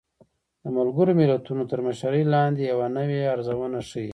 [0.63, 4.09] د ملګرو ملتونو تر مشرۍ لاندې يوه نوې ارزونه ښيي